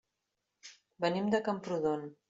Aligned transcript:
Venim 1.07 1.31
de 1.37 1.45
Camprodon. 1.51 2.09